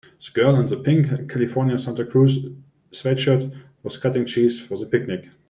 [0.19, 2.43] The girl in the pink California Santa Cruz
[2.91, 3.53] sweatshirt
[3.83, 5.29] was cutting cheese for the picnic.